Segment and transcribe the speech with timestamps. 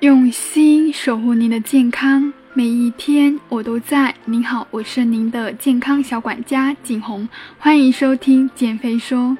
[0.00, 4.14] 用心守护您的健康，每一天我都在。
[4.26, 7.28] 您好，我是您的健康小管家景红，
[7.58, 9.36] 欢迎收听减肥说。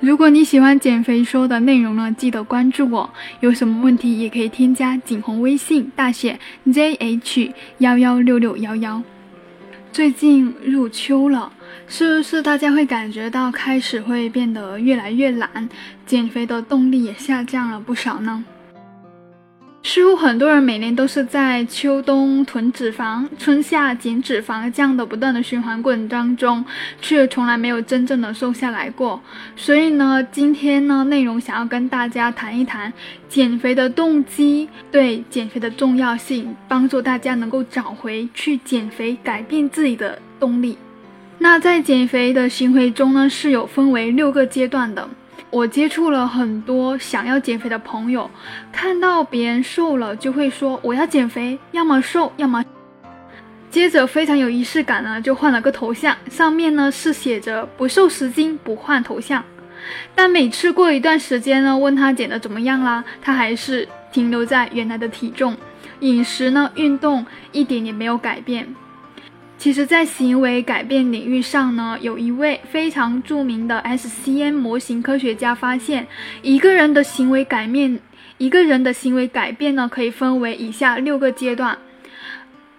[0.00, 3.08] 如果你喜欢减肥说的内容呢，记得关注我。
[3.38, 9.00] 有什么问题也可以添加景红微信，大写 ZH 幺幺六六幺幺。
[9.92, 11.52] 最近入秋了，
[11.86, 15.68] 是不是大家会感觉到开始会变得越来越懒，
[16.04, 18.44] 减肥的动力也下降了不少呢？
[19.86, 26.64] 似乎很多人每年都是在秋冬囤脂肪、春夏减脂肪这样的不断的循环过程当中，
[27.02, 29.20] 却从来没有真正的瘦下来过。
[29.54, 32.90] 所以呢，今天呢，内容想要跟大家谈一谈
[33.28, 40.78] 减肥的动机，对减肥的重要性，帮助大家能够找回去减肥、改变自己的动力。
[41.38, 45.06] 那在减肥的行为中呢，是有分为六个阶段的。
[45.54, 48.28] 我接触了很多想要减肥的朋友，
[48.72, 52.64] 看到别人瘦了，就会说我要减肥，要么瘦，要么。
[53.70, 59.44] 接着非常有仪式感呢，就换了个头像，上面呢是写着不瘦十斤不换头像。
[60.12, 65.56] 但每次过一段时间呢，问他减的怎么样啦，他还是停留在原来的体重，
[66.00, 68.74] 饮食呢、运动一点也没有改变。
[69.64, 76.06] 其实，在行为改变领域上呢，有一位非常著名的 SCN 模型科学家发现，
[76.42, 77.98] 一个人的行为改变，
[78.36, 81.78] 一个人的行为改变呢，可以分为以下六个阶段。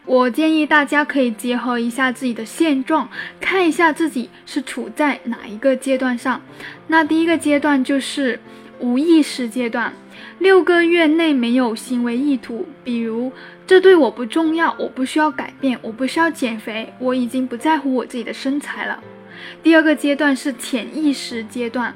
[0.06, 3.10] 我建议大家可以结合一下自己的现状，
[3.42, 6.40] 看一下自己是处在哪一个阶段上。
[6.86, 8.40] 那第一个阶段就是
[8.80, 9.94] 无意识阶段。
[10.40, 13.32] 六个月内没有行为意图，比如
[13.68, 19.02] 这对我不重要，我不需要改变，我不需要减肥，我已经不在乎我自己的身材了。
[19.62, 21.94] 第二个阶段是潜意识阶段，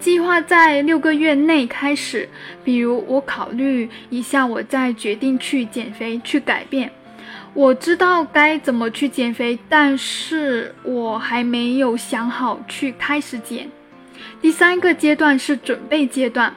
[0.00, 2.28] 计划在六个月内开始，
[2.64, 6.90] 比如我考虑一下，我再决定去减肥去改变。
[7.54, 13.70] 我知道该怎么去减肥，但是我还没有想好去开始减。
[14.40, 16.54] 第三个阶段是准备阶段。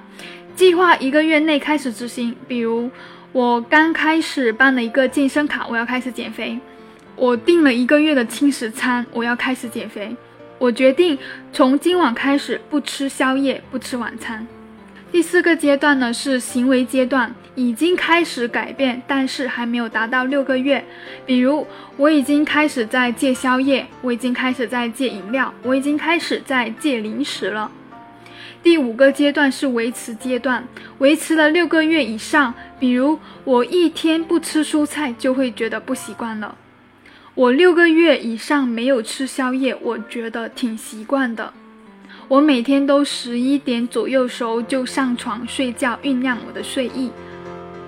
[0.55, 2.89] 计划一个月内开始执行，比如
[3.31, 6.57] 我刚开始办了一个健身卡，我要开始减肥；
[7.15, 10.15] 我订了一个月的轻食餐，我要开始减肥；
[10.57, 11.17] 我决定
[11.51, 14.47] 从今晚开始不吃宵夜，不吃晚餐。
[15.15, 20.83] 第四个阶段呢是行为阶段，已经开始改变，但是还没有达到六个月，
[21.25, 21.65] 比如
[21.95, 27.71] 我已经开始在戒宵夜，我已经开始在戒饮料，我已经开始在戒零食了。
[28.61, 30.67] 第五个阶段是维持阶段，
[30.97, 36.57] 维持了六个月以上，比如我一天不吃蔬菜就会觉得不习惯了。
[37.35, 41.53] 我六个月以上没有吃宵夜，我觉得挺习惯的。
[42.27, 47.11] 我每天都十一点左右时候就上床睡觉，酝酿我的睡意。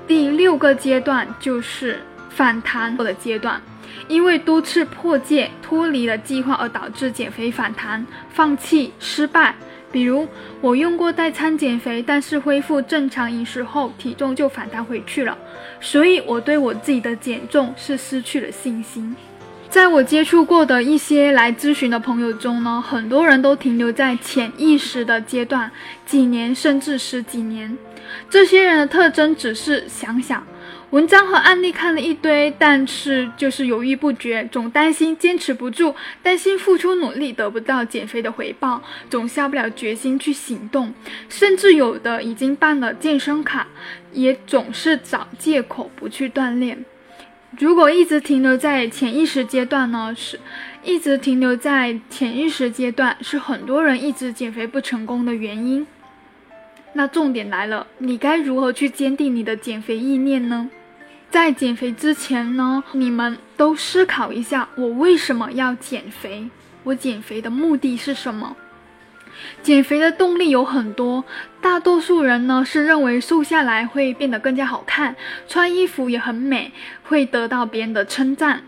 [0.08, 2.00] 第六个阶段就是
[2.30, 3.60] 反弹的阶段，
[4.08, 9.56] 因为多次破戒、脱离了计划而导致减肥反弹、放弃、失败。
[9.92, 10.28] 比如
[10.62, 15.36] 我用过代餐减肥，但是恢复正常饮食后，体重就反弹回去了，
[15.82, 19.16] 所以我对我自己的减重是失去了信心。
[19.78, 25.72] 在我接触过的一些来咨询的朋友中呢，很多人都停留在潜意识的阶段，
[26.04, 27.78] 几年甚至十几年。
[28.28, 30.44] 这些人的特征只是想想。
[30.90, 40.92] 文章和案例看了一堆，但是就是犹豫不决，总担心坚持不住，担心付出努力得不到减肥的回报，总下不了决心去行动，
[41.30, 43.68] 甚至有的已经办了健身卡，
[44.12, 46.84] 也总是找借口不去锻炼。
[47.52, 50.14] 如果一直停留在潜意识阶段呢？
[50.16, 50.40] 是
[50.84, 55.88] 一直停留在潜意识阶段，是很多人一直减肥不成功的原因。
[56.94, 60.70] 那重点来了，你该如何去坚定你的减肥意念呢？
[61.30, 66.50] 在减肥之前呢，你们都思考一下：我为什么要减肥？
[66.84, 68.56] 我减肥的目的是什么？
[69.62, 71.24] 减肥的动力有很多，
[71.62, 75.16] 大多数人呢是认为瘦下来会变得更加好看，
[75.48, 76.72] 穿衣服也很美，
[77.04, 78.64] 会得到别人的称赞。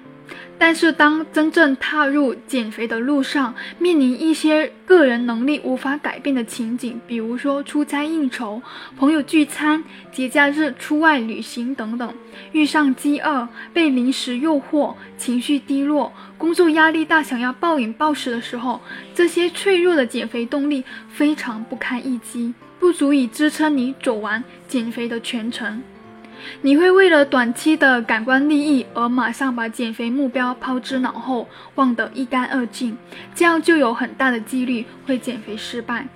[0.61, 8.61] 但是，当真正踏入减肥的路上，面临一些个人能力无法改变的情景，比如说出差应酬、
[8.97, 12.13] 朋友聚餐、节假日出外旅行等等，
[12.51, 18.81] 遇上饥饿、被零食诱惑、情绪低落、工作压力大、想要暴饮暴食的时候，
[19.15, 25.81] 这些脆弱的减肥动力非常不堪一击，不足以支撑你走完减肥的全程。
[26.61, 32.97] 你会为了短期的感官利益而马上把减肥目标抛之脑后，忘得一干二净，
[33.35, 36.07] 这样就有很大的几率会减肥失败。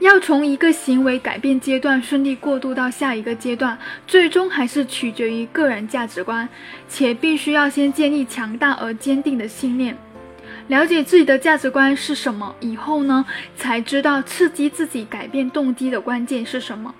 [0.00, 6.46] 要从一个行为改变阶段顺利过渡到下一个阶段，最终还是取决于个人价值观，
[6.88, 9.96] 且必须要先建立强大而坚定的信念。
[10.68, 13.24] 了解自己的价值观是什么以后呢，
[13.56, 16.94] 才知道刺激自己改变动机的关键是什么。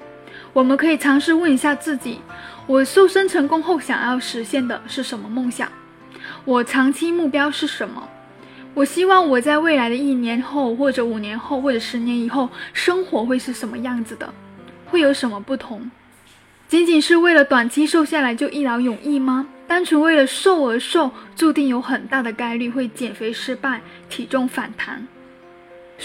[0.53, 2.21] 我们可以尝试问一下自己：
[2.67, 5.71] 我瘦身成功后想要实现的是什么梦想？
[6.47, 8.09] 我长期目标是什么？
[8.73, 14.33] 我希望我在未来的一年后，或者五年后，或者十年以后，生活会是什么样子的？
[14.87, 15.91] 会有什么不同？
[16.67, 19.47] 仅仅是为了短期瘦下来就一劳永逸吗？
[19.69, 25.07] 单纯为了瘦而瘦，注定有很大的概率会减肥失败，体重反弹。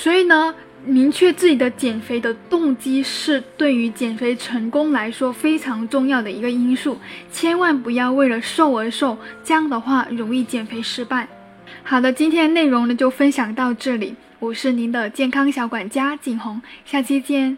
[0.02, 0.56] 所以呢，
[0.86, 6.98] 明确自己的减肥的动机是对于减肥成功来说非常重要的一个因素。
[7.30, 11.28] 千万不要为了瘦而瘦，这样的话容易减肥失败。
[11.84, 17.58] 好的，今天的内容呢就分享到这里，我是您的健康小管家景红，下期见。